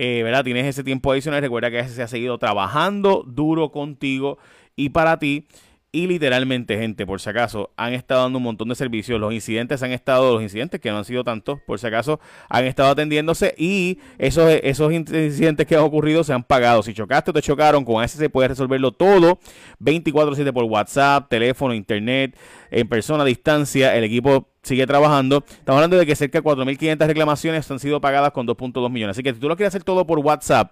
eh, 0.00 0.22
¿verdad? 0.22 0.44
Tienes 0.44 0.64
ese 0.64 0.84
tiempo 0.84 1.10
adicional. 1.10 1.40
Recuerda 1.40 1.72
que 1.72 1.82
se 1.88 2.00
ha 2.00 2.06
seguido 2.06 2.38
trabajando 2.38 3.24
duro 3.26 3.72
contigo 3.72 4.38
y 4.76 4.90
para 4.90 5.18
ti. 5.18 5.48
Y 5.90 6.06
literalmente, 6.06 6.76
gente, 6.76 7.06
por 7.06 7.18
si 7.18 7.30
acaso, 7.30 7.72
han 7.78 7.94
estado 7.94 8.24
dando 8.24 8.36
un 8.36 8.44
montón 8.44 8.68
de 8.68 8.74
servicios. 8.74 9.18
Los 9.18 9.32
incidentes 9.32 9.82
han 9.82 9.90
estado, 9.90 10.34
los 10.34 10.42
incidentes 10.42 10.80
que 10.80 10.90
no 10.90 10.98
han 10.98 11.06
sido 11.06 11.24
tantos, 11.24 11.60
por 11.66 11.78
si 11.78 11.86
acaso, 11.86 12.20
han 12.50 12.66
estado 12.66 12.90
atendiéndose 12.90 13.54
y 13.56 13.98
esos, 14.18 14.50
esos 14.62 14.92
incidentes 14.92 15.66
que 15.66 15.76
han 15.76 15.80
ocurrido 15.80 16.24
se 16.24 16.34
han 16.34 16.44
pagado. 16.44 16.82
Si 16.82 16.92
chocaste 16.92 17.30
o 17.30 17.32
te 17.32 17.40
chocaron, 17.40 17.86
con 17.86 18.04
ese 18.04 18.28
puedes 18.28 18.50
resolverlo 18.50 18.92
todo 18.92 19.38
24-7 19.80 20.52
por 20.52 20.64
WhatsApp, 20.64 21.30
teléfono, 21.30 21.72
internet, 21.72 22.36
en 22.70 22.86
persona, 22.86 23.22
a 23.22 23.26
distancia. 23.26 23.96
El 23.96 24.04
equipo 24.04 24.46
sigue 24.62 24.86
trabajando. 24.86 25.42
Estamos 25.48 25.78
hablando 25.78 25.96
de 25.96 26.04
que 26.04 26.14
cerca 26.14 26.42
de 26.42 26.44
4.500 26.44 27.06
reclamaciones 27.06 27.70
han 27.70 27.78
sido 27.78 27.98
pagadas 27.98 28.32
con 28.32 28.46
2.2 28.46 28.90
millones. 28.90 29.16
Así 29.16 29.22
que 29.22 29.32
si 29.32 29.40
tú 29.40 29.48
lo 29.48 29.56
quieres 29.56 29.70
hacer 29.70 29.84
todo 29.84 30.06
por 30.06 30.18
WhatsApp, 30.18 30.70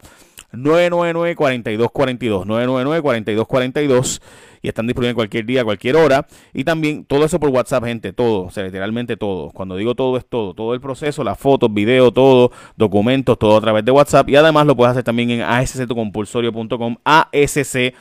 999-4242, 0.56 2.44
999-4242 2.47 4.20
y 4.62 4.69
están 4.69 4.87
disponibles 4.87 5.14
cualquier 5.14 5.47
día, 5.47 5.64
cualquier 5.64 5.97
hora. 5.97 6.26
Y 6.53 6.65
también 6.65 7.05
todo 7.05 7.25
eso 7.25 7.39
por 7.39 7.51
WhatsApp, 7.51 7.84
gente, 7.84 8.13
todo, 8.13 8.46
o 8.46 8.51
sea, 8.51 8.65
literalmente 8.65 9.17
todo. 9.17 9.51
Cuando 9.51 9.77
digo 9.77 9.94
todo 9.94 10.17
es 10.17 10.27
todo, 10.27 10.55
todo 10.55 10.75
el 10.75 10.81
proceso, 10.81 11.22
las 11.22 11.39
fotos, 11.39 11.72
videos, 11.72 12.13
todo, 12.13 12.51
documentos, 12.77 13.39
todo 13.39 13.56
a 13.56 13.60
través 13.60 13.84
de 13.84 13.93
WhatsApp. 13.93 14.29
Y 14.29 14.36
además 14.36 14.67
lo 14.67 14.77
puedes 14.77 14.91
hacer 14.91 15.05
también 15.05 15.31
en 15.31 15.43
asctucompulsorio.com, 15.43 16.96
asc 17.05 17.94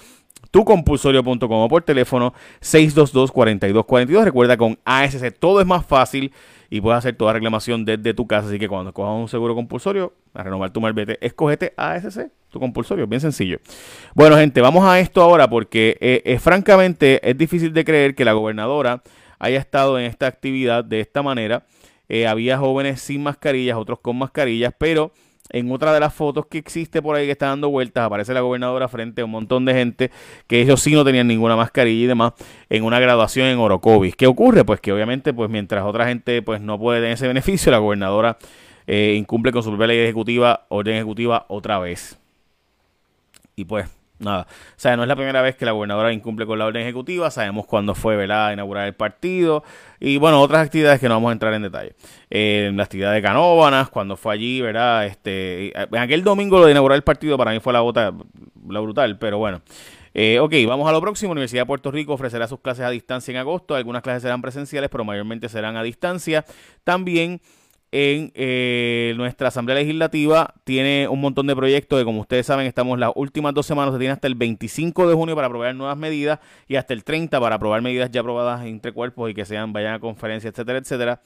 tucompulsorio.com 0.52 1.52
o 1.52 1.68
por 1.68 1.84
teléfono 1.84 2.34
622-4242. 2.62 4.24
Recuerda, 4.24 4.56
con 4.56 4.80
ASC 4.86 5.38
todo 5.38 5.60
es 5.60 5.68
más 5.68 5.86
fácil 5.86 6.32
y 6.70 6.80
puedes 6.82 6.98
hacer 7.00 7.16
toda 7.16 7.34
reclamación 7.34 7.84
desde 7.84 8.14
tu 8.14 8.26
casa. 8.26 8.48
Así 8.48 8.58
que 8.58 8.70
cuando 8.70 8.94
cojas 8.94 9.20
un 9.20 9.28
seguro 9.28 9.54
compulsorio, 9.54 10.14
a 10.34 10.44
renovar 10.44 10.72
tu 10.72 10.82
malvete, 10.82 11.18
escogete 11.26 11.74
ASC, 11.76 12.32
compulsorio, 12.60 13.08
bien 13.08 13.22
sencillo. 13.22 13.60
Bueno, 14.14 14.38
gente, 14.38 14.62
vamos 14.62 14.86
a 14.86 15.00
esto 15.00 15.22
ahora 15.22 15.50
porque 15.50 15.98
eh, 16.00 16.22
eh, 16.26 16.40
francamente 16.40 17.28
es 17.28 17.38
difícil 17.38 17.74
de 17.74 17.86
creer 17.86 18.16
que 18.16 18.26
la 18.26 18.34
gobernadora 18.34 19.02
haya 19.40 19.60
estado 19.60 20.00
en 20.00 20.06
esta 20.06 20.28
actividad 20.28 20.84
de 20.84 21.00
esta 21.00 21.22
manera. 21.22 21.66
Eh, 22.08 22.28
había 22.28 22.58
jóvenes 22.58 23.02
sin 23.02 23.24
mascarillas, 23.24 23.78
otros 23.78 24.00
con 24.00 24.18
mascarillas, 24.18 24.74
pero 24.78 25.12
en 25.50 25.72
otra 25.72 25.94
de 25.94 26.00
las 26.00 26.14
fotos 26.14 26.48
que 26.48 26.58
existe 26.58 27.02
por 27.02 27.16
ahí 27.16 27.26
que 27.26 27.32
está 27.32 27.48
dando 27.48 27.70
vueltas, 27.70 28.06
aparece 28.06 28.34
la 28.34 28.42
gobernadora 28.42 28.88
frente 28.88 29.22
a 29.22 29.26
un 29.26 29.32
montón 29.32 29.66
de 29.66 29.74
gente 29.74 30.12
que 30.48 30.62
ellos 30.62 30.82
sí 30.82 30.94
no 30.94 31.06
tenían 31.06 31.28
ninguna 31.28 31.56
mascarilla 31.56 32.04
y 32.04 32.08
demás 32.08 32.34
en 32.70 32.84
una 32.84 33.00
graduación 33.00 33.48
en 33.48 33.60
Orocovis. 33.60 34.16
¿Qué 34.16 34.28
ocurre? 34.28 34.66
Pues 34.66 34.82
que 34.82 34.92
obviamente, 34.92 35.34
pues 35.34 35.50
mientras 35.50 35.84
otra 35.84 36.08
gente 36.08 36.42
pues 36.42 36.62
no 36.62 36.80
puede 36.80 37.00
tener 37.00 37.14
ese 37.14 37.28
beneficio, 37.28 37.72
la 37.72 37.78
gobernadora 37.78 38.38
eh, 38.88 39.16
incumple 39.18 39.52
con 39.52 39.64
su 39.64 39.70
propia 39.70 39.88
ley 39.88 40.00
ejecutiva, 40.00 40.66
orden 40.70 40.96
ejecutiva 40.96 41.46
otra 41.48 41.80
vez. 41.80 42.20
Y 43.56 43.66
pues 43.66 43.88
nada. 44.20 44.48
O 44.50 44.80
sea, 44.80 44.96
no 44.96 45.04
es 45.04 45.08
la 45.08 45.16
primera 45.16 45.42
vez 45.42 45.56
que 45.56 45.66
la 45.66 45.72
gobernadora 45.72 46.12
incumple 46.14 46.46
con 46.46 46.60
la 46.60 46.66
orden 46.66 46.84
ejecutiva. 46.84 47.30
Sabemos 47.32 47.66
cuándo 47.66 47.96
fue, 47.96 48.16
¿verdad?, 48.16 48.48
a 48.48 48.54
inaugurar 48.54 48.88
el 48.88 48.94
partido. 48.94 49.64
Y 50.00 50.18
bueno, 50.18 50.42
otras 50.42 50.66
actividades 50.66 51.00
que 51.00 51.08
no 51.08 51.16
vamos 51.16 51.30
a 51.30 51.34
entrar 51.34 51.54
en 51.54 51.64
detalle. 51.64 51.96
Eh, 52.30 52.72
la 52.74 52.84
actividad 52.84 53.14
de 53.14 53.22
Canóbanas, 53.22 53.90
cuando 53.90 54.18
fue 54.18 54.34
allí, 54.34 54.62
¿verdad? 54.62 55.06
Este, 55.06 55.78
en 55.78 55.98
aquel 55.98 56.24
domingo 56.24 56.60
lo 56.60 56.66
de 56.66 56.72
inaugurar 56.72 56.96
el 56.96 57.04
partido 57.04 57.38
para 57.38 57.52
mí 57.52 57.60
fue 57.60 57.74
la 57.74 57.82
bota, 57.82 58.14
la 58.68 58.80
brutal, 58.80 59.18
pero 59.18 59.38
bueno. 59.38 59.62
Eh, 60.18 60.40
ok, 60.40 60.54
vamos 60.66 60.88
a 60.88 60.94
lo 60.94 61.02
próximo. 61.02 61.34
Universidad 61.34 61.64
de 61.64 61.66
Puerto 61.66 61.92
Rico 61.92 62.14
ofrecerá 62.14 62.48
sus 62.48 62.62
clases 62.62 62.86
a 62.86 62.90
distancia 62.90 63.34
en 63.34 63.38
agosto. 63.38 63.76
Algunas 63.76 64.02
clases 64.02 64.24
serán 64.24 64.42
presenciales, 64.42 64.90
pero 64.90 65.04
mayormente 65.04 65.50
serán 65.50 65.76
a 65.76 65.84
distancia. 65.84 66.46
También 66.86 67.42
en 67.98 68.34
eh, 68.36 69.14
nuestra 69.16 69.48
Asamblea 69.48 69.78
Legislativa 69.78 70.54
tiene 70.66 71.08
un 71.08 71.22
montón 71.22 71.48
de 71.48 71.56
proyectos 71.56 71.98
que, 71.98 72.04
como 72.04 72.20
ustedes 72.20 72.46
saben, 72.46 72.68
estamos 72.68 73.00
las 73.00 73.14
últimas 73.16 73.54
dos 73.54 73.66
semanas, 73.66 73.94
se 73.94 74.00
tiene 74.00 74.12
hasta 74.12 74.28
el 74.28 74.36
25 74.36 75.08
de 75.08 75.16
junio 75.16 75.34
para 75.34 75.48
aprobar 75.48 75.74
nuevas 75.75 75.96
medidas 75.96 76.40
y 76.68 76.75
hasta 76.75 76.94
el 76.94 77.06
30 77.06 77.40
para 77.40 77.56
aprobar 77.56 77.82
medidas 77.82 78.12
ya 78.12 78.20
aprobadas 78.20 78.66
entre 78.66 78.92
cuerpos 78.92 79.32
y 79.32 79.34
que 79.34 79.46
sean, 79.46 79.72
vayan 79.72 79.94
a 79.94 80.00
conferencia, 80.00 80.50
etcétera, 80.50 80.80
etcétera. 80.80 81.22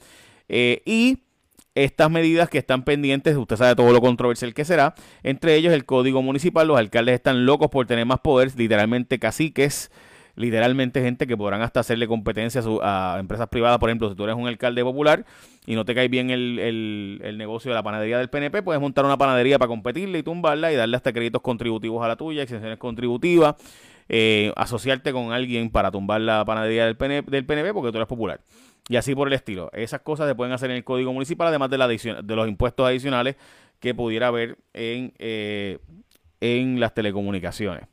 Eh, 0.48 0.80
y 0.86 1.24
estas 1.74 2.08
medidas 2.08 2.48
que 2.48 2.58
están 2.58 2.84
pendientes, 2.84 3.36
usted 3.36 3.56
sabe 3.56 3.74
todo 3.74 3.92
lo 3.92 4.00
controversial 4.00 4.54
que 4.54 4.64
será, 4.64 4.94
entre 5.24 5.56
ellos 5.56 5.72
el 5.72 5.84
código 5.84 6.22
municipal, 6.22 6.68
los 6.68 6.78
alcaldes 6.78 7.16
están 7.16 7.46
locos 7.46 7.68
por 7.68 7.88
tener 7.88 8.06
más 8.06 8.20
poder, 8.20 8.52
literalmente 8.56 9.18
caciques, 9.18 9.90
literalmente 10.40 11.02
gente 11.02 11.26
que 11.26 11.36
podrán 11.36 11.62
hasta 11.62 11.80
hacerle 11.80 12.08
competencia 12.08 12.62
a, 12.82 13.18
empresas 13.20 13.48
privadas, 13.48 13.78
por 13.78 13.90
ejemplo, 13.90 14.08
si 14.08 14.16
tú 14.16 14.24
eres 14.24 14.36
un 14.36 14.48
alcalde 14.48 14.82
popular 14.82 15.24
y 15.66 15.74
no 15.74 15.84
te 15.84 15.94
cae 15.94 16.08
bien 16.08 16.30
el, 16.30 17.36
negocio 17.36 17.70
de 17.70 17.74
la 17.74 17.82
panadería 17.82 18.18
del 18.18 18.28
PNP, 18.28 18.62
puedes 18.62 18.80
montar 18.80 19.04
una 19.04 19.18
panadería 19.18 19.58
para 19.58 19.68
competirle 19.68 20.18
y 20.18 20.22
tumbarla 20.22 20.72
y 20.72 20.76
darle 20.76 20.96
hasta 20.96 21.12
créditos 21.12 21.42
contributivos 21.42 22.04
a 22.04 22.08
la 22.08 22.16
tuya, 22.16 22.42
exenciones 22.42 22.78
contributivas, 22.78 23.56
eh, 24.08 24.52
asociarte 24.56 25.12
con 25.12 25.32
alguien 25.32 25.70
para 25.70 25.90
tumbar 25.90 26.20
la 26.22 26.44
panadería 26.44 26.86
del 26.86 26.96
PNP, 26.96 27.30
del 27.30 27.44
PNP 27.44 27.72
porque 27.74 27.92
tú 27.92 27.98
eres 27.98 28.08
popular. 28.08 28.40
Y 28.88 28.96
así 28.96 29.14
por 29.14 29.28
el 29.28 29.34
estilo. 29.34 29.70
Esas 29.72 30.00
cosas 30.00 30.26
se 30.26 30.34
pueden 30.34 30.52
hacer 30.52 30.70
en 30.70 30.78
el 30.78 30.84
Código 30.84 31.12
Municipal, 31.12 31.46
además 31.46 31.70
de, 31.70 31.78
la 31.78 31.86
de 31.86 32.36
los 32.36 32.48
impuestos 32.48 32.86
adicionales 32.86 33.36
que 33.78 33.94
pudiera 33.94 34.28
haber 34.28 34.58
en, 34.72 35.12
eh, 35.18 35.78
en 36.40 36.80
las 36.80 36.92
telecomunicaciones. 36.94 37.84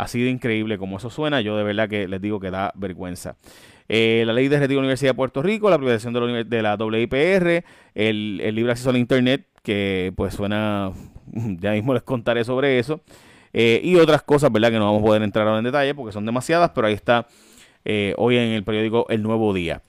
Así 0.00 0.22
de 0.22 0.30
increíble 0.30 0.78
como 0.78 0.96
eso 0.96 1.10
suena, 1.10 1.42
yo 1.42 1.58
de 1.58 1.62
verdad 1.62 1.86
que 1.86 2.08
les 2.08 2.22
digo 2.22 2.40
que 2.40 2.50
da 2.50 2.72
vergüenza. 2.74 3.36
Eh, 3.86 4.22
la 4.24 4.32
ley 4.32 4.48
de 4.48 4.58
retiro 4.58 4.78
de 4.78 4.82
la 4.82 4.86
Universidad 4.86 5.10
de 5.10 5.14
Puerto 5.14 5.42
Rico, 5.42 5.68
la 5.68 5.76
privatización 5.76 6.14
de 6.48 6.62
la, 6.62 6.76
WIPR, 6.76 7.64
el, 7.94 8.40
el, 8.42 8.54
libre 8.54 8.72
acceso 8.72 8.88
al 8.88 8.96
Internet, 8.96 9.46
que 9.62 10.12
pues 10.16 10.32
suena, 10.32 10.90
ya 11.60 11.72
mismo 11.72 11.92
les 11.92 12.02
contaré 12.02 12.44
sobre 12.44 12.78
eso, 12.78 13.02
eh, 13.52 13.80
y 13.84 13.96
otras 13.96 14.22
cosas, 14.22 14.50
¿verdad? 14.50 14.70
Que 14.70 14.78
no 14.78 14.86
vamos 14.86 15.02
a 15.02 15.04
poder 15.04 15.22
entrar 15.22 15.46
ahora 15.46 15.58
en 15.58 15.64
detalle 15.64 15.94
porque 15.94 16.12
son 16.12 16.24
demasiadas, 16.24 16.70
pero 16.74 16.86
ahí 16.86 16.94
está 16.94 17.26
hoy 18.16 18.36
en 18.36 18.52
el 18.52 18.64
periódico 18.64 19.04
El 19.10 19.22
Nuevo 19.22 19.52
Día. 19.52 19.82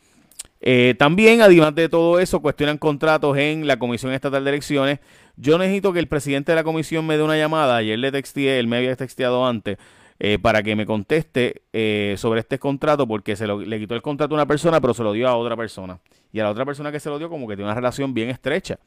Eh, 0.63 0.93
también, 0.99 1.41
además 1.41 1.73
de 1.73 1.89
todo 1.89 2.19
eso, 2.19 2.39
cuestionan 2.39 2.77
contratos 2.77 3.35
en 3.37 3.65
la 3.65 3.79
Comisión 3.79 4.13
Estatal 4.13 4.43
de 4.43 4.51
Elecciones. 4.51 4.99
Yo 5.35 5.57
necesito 5.57 5.91
que 5.91 5.99
el 5.99 6.07
presidente 6.07 6.51
de 6.51 6.55
la 6.55 6.63
comisión 6.63 7.05
me 7.07 7.17
dé 7.17 7.23
una 7.23 7.35
llamada. 7.35 7.77
Ayer 7.77 7.97
le 7.97 8.11
texté, 8.11 8.59
él 8.59 8.67
me 8.67 8.77
había 8.77 8.95
texteado 8.95 9.45
antes, 9.47 9.77
eh, 10.23 10.37
para 10.37 10.61
que 10.61 10.75
me 10.75 10.85
conteste 10.85 11.63
eh, 11.73 12.13
sobre 12.15 12.41
este 12.41 12.59
contrato, 12.59 13.07
porque 13.07 13.35
se 13.35 13.47
le 13.47 13.79
quitó 13.79 13.95
el 13.95 14.03
contrato 14.03 14.35
a 14.35 14.37
una 14.37 14.45
persona, 14.45 14.79
pero 14.79 14.93
se 14.93 15.01
lo 15.01 15.13
dio 15.13 15.27
a 15.27 15.35
otra 15.35 15.57
persona. 15.57 15.97
Y 16.31 16.39
a 16.39 16.43
la 16.43 16.51
otra 16.51 16.63
persona 16.63 16.91
que 16.91 16.99
se 16.99 17.09
lo 17.09 17.17
dio, 17.17 17.27
como 17.27 17.47
que 17.47 17.55
tiene 17.55 17.71
una 17.71 17.73
relación 17.73 18.13
bien 18.13 18.29
estrecha 18.29 18.77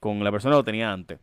con 0.00 0.22
la 0.22 0.30
persona 0.30 0.52
que 0.52 0.58
lo 0.58 0.64
tenía 0.64 0.92
antes. 0.92 1.18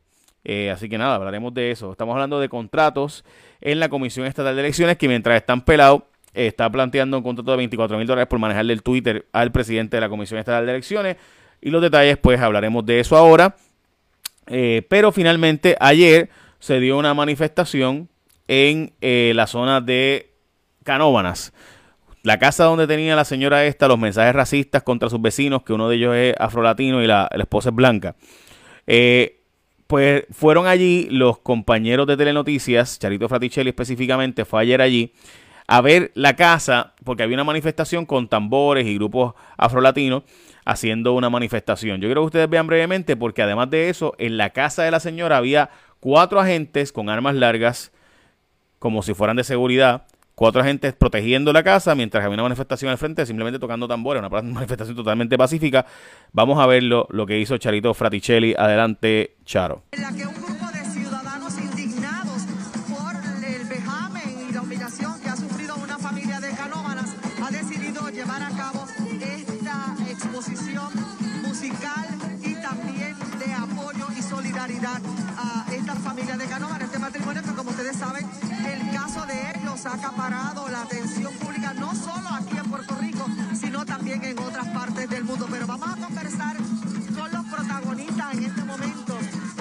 así 0.72 0.90
que 0.90 0.98
nada, 0.98 1.14
hablaremos 1.14 1.54
de 1.54 1.70
eso. 1.70 1.92
Estamos 1.92 2.14
hablando 2.14 2.40
de 2.40 2.50
contratos 2.50 3.24
en 3.62 3.80
la 3.80 3.90
Comisión 3.90 4.26
Estatal 4.26 4.56
de 4.56 4.62
Elecciones 4.64 4.98
que 4.98 5.08
mientras 5.08 5.38
están 5.38 5.62
pelados 5.62 6.02
está 6.34 6.68
planteando 6.72 7.18
un 7.18 7.24
contrato 7.24 7.52
de 7.52 7.58
24 7.58 7.96
mil 8.00 8.08
dólares 8.08 8.28
por 8.28 8.40
manejarle 8.40 8.74
el 8.74 8.82
Twitter 8.82 9.28
al 9.34 9.52
presidente 9.52 9.98
de 9.98 10.02
la 10.02 10.10
Comisión 10.10 10.40
Estatal 10.40 10.66
de 10.66 10.72
Elecciones. 10.72 11.18
Y 11.62 11.70
los 11.70 11.80
detalles, 11.80 12.18
pues 12.18 12.42
hablaremos 12.42 12.84
de 12.88 13.02
eso 13.02 13.16
ahora. 13.16 13.56
Eh, 14.48 14.82
pero 14.90 15.12
finalmente, 15.12 15.78
ayer 15.80 16.32
se 16.58 16.80
dio 16.80 16.98
una 16.98 17.14
manifestación 17.14 18.10
en 18.48 18.94
eh, 19.02 19.34
la 19.36 19.48
zona 19.48 19.82
de 19.82 20.32
Canóbanas. 20.84 21.54
La 22.24 22.40
casa 22.40 22.66
donde 22.66 22.88
tenía 22.88 23.16
la 23.16 23.26
señora 23.26 23.66
esta 23.66 23.88
los 23.88 24.00
mensajes 24.00 24.34
racistas 24.34 24.84
contra 24.84 25.10
sus 25.10 25.22
vecinos, 25.22 25.64
que 25.64 25.74
uno 25.74 25.90
de 25.90 25.98
ellos 25.98 26.16
es 26.16 26.36
afrolatino 26.40 27.04
y 27.04 27.08
la, 27.08 27.30
esposa 27.34 27.70
es 27.70 27.76
blanca. 27.76 28.16
Eh, 28.88 29.42
pues 29.88 30.26
fueron 30.32 30.66
allí 30.66 31.08
los 31.10 31.40
compañeros 31.40 32.08
de 32.08 32.18
Telenoticias, 32.18 32.98
Charito 33.00 33.30
Fraticelli 33.30 33.70
específicamente, 33.70 34.46
fue 34.46 34.62
ayer 34.62 34.82
allí 34.82 35.14
a 35.68 35.82
ver 35.82 36.12
la 36.16 36.36
casa, 36.36 36.94
porque 37.04 37.24
había 37.24 37.36
una 37.36 37.44
manifestación 37.44 38.06
con 38.06 38.28
tambores 38.28 38.86
y 38.86 38.96
grupos 38.96 39.34
afrolatinos 39.58 40.24
haciendo 40.66 41.14
una 41.14 41.30
manifestación. 41.30 42.02
Yo 42.02 42.08
quiero 42.08 42.22
que 42.22 42.28
ustedes 42.28 42.50
vean 42.50 42.68
brevemente, 42.68 43.16
porque 43.16 43.42
además 43.42 43.70
de 43.70 43.90
eso, 43.90 44.14
en 44.18 44.38
la 44.38 44.52
casa 44.52 44.84
de 44.84 44.92
la 44.92 45.00
señora 45.00 45.38
había 45.38 45.70
cuatro 46.00 46.40
agentes 46.40 46.92
con 46.92 47.10
armas 47.10 47.36
largas, 47.36 47.93
como 48.84 49.02
si 49.02 49.14
fueran 49.14 49.38
de 49.38 49.46
seguridad, 49.46 50.08
cuatro 50.36 50.60
agentes 50.60 50.92
protegiendo 50.92 51.54
la 51.54 51.64
casa 51.64 51.96
mientras 51.96 52.22
había 52.22 52.34
una 52.34 52.44
manifestación 52.44 52.92
al 52.92 52.98
frente, 52.98 53.26
simplemente 53.26 53.58
tocando 53.58 53.88
tambores, 53.88 54.20
una 54.20 54.28
manifestación 54.42 54.94
totalmente 54.94 55.38
pacífica. 55.38 55.86
Vamos 56.34 56.60
a 56.60 56.68
ver 56.68 56.84
lo, 56.84 57.08
que 57.26 57.40
hizo 57.40 57.58
Charito 57.58 57.94
Fraticelli. 57.94 58.54
Adelante, 58.58 59.38
Charo. 59.46 59.84
a 75.38 75.66
esta 75.72 75.96
familia 75.96 76.38
de 76.38 76.46
Canóvanas, 76.46 76.84
este 76.84 77.00
matrimonio 77.00 77.42
que 77.42 77.48
como 77.48 77.53
ustedes 77.84 77.98
saben, 77.98 78.26
el 78.66 78.96
caso 78.96 79.26
de 79.26 79.34
ellos 79.60 79.86
ha 79.86 79.96
acaparado 79.96 80.70
la 80.70 80.84
atención 80.84 81.34
pública 81.34 81.74
no 81.74 81.94
solo 81.94 82.30
aquí 82.30 82.56
en 82.58 82.72
Puerto 82.72 82.96
Rico, 83.02 83.26
sino 83.60 83.86
también 83.86 84.24
en 84.24 84.40
otras 84.40 84.70
partes 84.70 85.10
del 85.10 85.26
mundo. 85.26 85.48
Pero 85.52 85.68
vamos 85.68 85.90
a 85.90 85.98
conversar 85.98 86.56
con 86.56 87.32
los 87.32 87.46
protagonistas 87.46 88.34
en 88.36 88.44
este 88.46 88.64
momento 88.64 89.18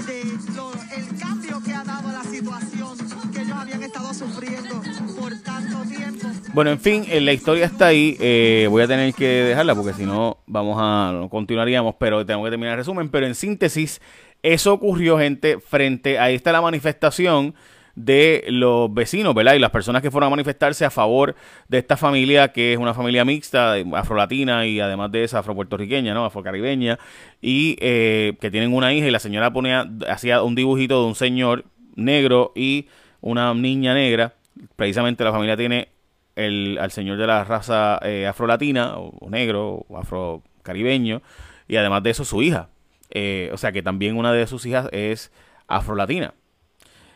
de 0.06 0.20
el 0.22 1.18
cambio 1.18 1.60
que 1.64 1.74
ha 1.74 1.82
dado 1.82 2.12
la 2.12 2.22
situación 2.22 2.96
que 3.32 3.40
ellos 3.40 3.56
habían 3.56 3.82
estado 3.82 4.14
sufriendo 4.14 4.80
por 5.18 5.32
tanto 5.42 5.82
tiempo. 5.88 6.28
Bueno, 6.54 6.70
en 6.70 6.78
fin, 6.78 7.04
eh, 7.08 7.20
la 7.20 7.32
historia 7.32 7.66
está 7.66 7.86
ahí. 7.86 8.16
Eh, 8.20 8.68
voy 8.70 8.82
a 8.82 8.86
tener 8.86 9.14
que 9.14 9.26
dejarla 9.26 9.74
porque 9.74 9.94
si 9.94 10.04
no, 10.04 10.38
vamos 10.46 10.76
a 10.80 11.26
continuaríamos, 11.28 11.96
pero 11.98 12.24
tengo 12.24 12.44
que 12.44 12.50
terminar 12.50 12.74
el 12.74 12.78
resumen. 12.78 13.08
Pero 13.08 13.26
en 13.26 13.34
síntesis, 13.34 14.00
eso 14.44 14.72
ocurrió, 14.72 15.18
gente, 15.18 15.58
frente, 15.58 16.20
ahí 16.20 16.36
está 16.36 16.52
la 16.52 16.60
manifestación 16.60 17.56
de 17.94 18.44
los 18.48 18.92
vecinos, 18.92 19.34
¿verdad? 19.34 19.54
Y 19.54 19.58
las 19.58 19.70
personas 19.70 20.02
que 20.02 20.10
fueron 20.10 20.28
a 20.28 20.30
manifestarse 20.30 20.84
a 20.84 20.90
favor 20.90 21.34
de 21.68 21.78
esta 21.78 21.96
familia, 21.96 22.52
que 22.52 22.72
es 22.72 22.78
una 22.78 22.94
familia 22.94 23.24
mixta, 23.24 23.74
afrolatina 23.94 24.66
y 24.66 24.80
además 24.80 25.12
de 25.12 25.24
esa 25.24 25.40
afropuertorriqueña, 25.40 26.14
¿no? 26.14 26.24
Afrocaribeña, 26.24 26.98
y 27.40 27.76
eh, 27.80 28.36
que 28.40 28.50
tienen 28.50 28.72
una 28.72 28.92
hija 28.92 29.06
y 29.06 29.10
la 29.10 29.18
señora 29.18 29.52
ponía, 29.52 29.90
hacía 30.08 30.42
un 30.42 30.54
dibujito 30.54 31.02
de 31.02 31.08
un 31.08 31.14
señor 31.14 31.64
negro 31.94 32.52
y 32.54 32.88
una 33.20 33.52
niña 33.54 33.94
negra. 33.94 34.34
Precisamente 34.76 35.24
la 35.24 35.32
familia 35.32 35.56
tiene 35.56 35.88
el, 36.36 36.78
al 36.80 36.90
señor 36.90 37.18
de 37.18 37.26
la 37.26 37.44
raza 37.44 37.98
eh, 38.02 38.26
afrolatina, 38.26 38.96
o 38.96 39.28
negro, 39.28 39.84
o 39.88 39.98
afrocaribeño, 39.98 41.22
y 41.68 41.76
además 41.76 42.02
de 42.02 42.10
eso 42.10 42.24
su 42.24 42.42
hija. 42.42 42.68
Eh, 43.10 43.50
o 43.52 43.58
sea 43.58 43.72
que 43.72 43.82
también 43.82 44.16
una 44.16 44.32
de 44.32 44.46
sus 44.46 44.64
hijas 44.64 44.88
es 44.92 45.30
afrolatina. 45.66 46.34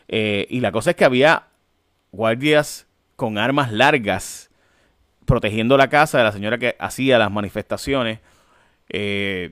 Eh, 0.07 0.47
y 0.49 0.59
la 0.59 0.71
cosa 0.71 0.91
es 0.91 0.95
que 0.95 1.05
había 1.05 1.47
guardias 2.11 2.87
con 3.15 3.37
armas 3.37 3.71
largas 3.71 4.49
protegiendo 5.25 5.75
la 5.77 5.89
casa 5.89 6.17
de 6.17 6.23
la 6.23 6.31
señora 6.31 6.57
que 6.57 6.75
hacía 6.79 7.17
las 7.17 7.31
manifestaciones. 7.31 8.19
Eh, 8.89 9.51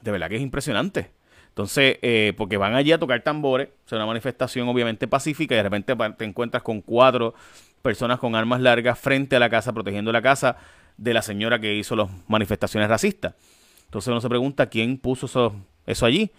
de 0.00 0.10
verdad 0.10 0.28
que 0.28 0.36
es 0.36 0.42
impresionante. 0.42 1.10
Entonces, 1.48 1.98
porque 2.36 2.56
van 2.56 2.76
allí 2.76 2.92
a 2.92 2.98
tocar 2.98 3.20
tambores, 3.22 3.68
es 3.84 3.92
una 3.92 4.06
manifestación 4.06 4.68
obviamente 4.68 5.08
pacífica 5.08 5.54
y 5.54 5.56
de 5.56 5.62
repente 5.64 5.96
te 6.16 6.24
encuentras 6.24 6.62
con 6.62 6.80
cuatro 6.82 7.34
personas 7.82 8.18
con 8.20 8.36
armas 8.36 8.60
largas 8.60 8.98
frente 8.98 9.34
a 9.34 9.40
la 9.40 9.50
casa, 9.50 9.72
protegiendo 9.72 10.12
la 10.12 10.22
casa 10.22 10.56
de 10.96 11.14
la 11.14 11.22
señora 11.22 11.58
que 11.58 11.74
hizo 11.74 11.96
las 11.96 12.08
manifestaciones 12.28 12.88
racistas. 12.88 13.34
Entonces 13.86 14.08
uno 14.08 14.20
se 14.20 14.28
pregunta 14.28 14.66
quién 14.66 14.98
puso 14.98 15.54
eso 15.86 16.06
allí. 16.06 16.30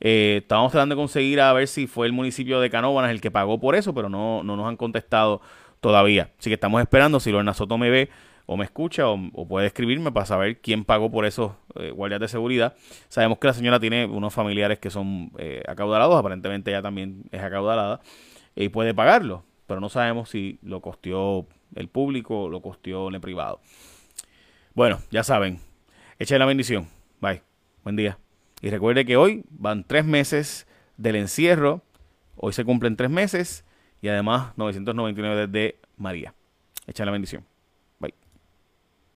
Eh, 0.00 0.38
estábamos 0.42 0.72
tratando 0.72 0.94
de 0.94 1.00
conseguir 1.00 1.40
a 1.40 1.52
ver 1.52 1.68
si 1.68 1.86
fue 1.86 2.06
el 2.06 2.12
municipio 2.12 2.60
de 2.60 2.70
Canóvanas 2.70 3.10
el 3.10 3.20
que 3.20 3.30
pagó 3.30 3.58
por 3.58 3.74
eso, 3.74 3.94
pero 3.94 4.08
no, 4.08 4.42
no 4.42 4.56
nos 4.56 4.68
han 4.68 4.76
contestado 4.76 5.40
todavía. 5.80 6.30
Así 6.38 6.50
que 6.50 6.54
estamos 6.54 6.80
esperando 6.80 7.20
si 7.20 7.30
Lorna 7.30 7.54
Soto 7.54 7.78
me 7.78 7.90
ve 7.90 8.10
o 8.50 8.56
me 8.56 8.64
escucha 8.64 9.06
o, 9.08 9.46
puede 9.46 9.66
escribirme 9.66 10.10
para 10.10 10.24
saber 10.24 10.60
quién 10.60 10.84
pagó 10.86 11.10
por 11.10 11.26
esos 11.26 11.52
eh, 11.76 11.90
guardias 11.90 12.20
de 12.20 12.28
seguridad. 12.28 12.74
Sabemos 13.08 13.38
que 13.38 13.46
la 13.46 13.52
señora 13.52 13.78
tiene 13.78 14.06
unos 14.06 14.32
familiares 14.32 14.78
que 14.78 14.88
son 14.88 15.30
eh, 15.38 15.62
acaudalados, 15.68 16.18
aparentemente 16.18 16.70
ella 16.70 16.80
también 16.80 17.24
es 17.30 17.42
acaudalada 17.42 18.00
y 18.56 18.70
puede 18.70 18.94
pagarlo, 18.94 19.44
pero 19.66 19.80
no 19.80 19.90
sabemos 19.90 20.30
si 20.30 20.58
lo 20.62 20.80
costeó 20.80 21.46
el 21.74 21.88
público 21.88 22.44
o 22.44 22.48
lo 22.48 22.62
costeó 22.62 23.10
el 23.10 23.20
privado. 23.20 23.60
Bueno, 24.72 24.98
ya 25.10 25.22
saben, 25.22 25.60
echen 26.18 26.38
la 26.38 26.46
bendición. 26.46 26.88
Bye. 27.20 27.42
Buen 27.84 27.96
día. 27.96 28.18
Y 28.60 28.70
recuerde 28.70 29.04
que 29.04 29.16
hoy 29.16 29.44
van 29.50 29.84
tres 29.84 30.04
meses 30.04 30.66
del 30.96 31.16
encierro. 31.16 31.82
Hoy 32.36 32.52
se 32.52 32.64
cumplen 32.64 32.96
tres 32.96 33.10
meses. 33.10 33.64
Y 34.00 34.08
además 34.08 34.52
999 34.56 35.46
de 35.46 35.80
María. 35.96 36.34
Echa 36.86 37.04
la 37.04 37.10
bendición. 37.10 37.44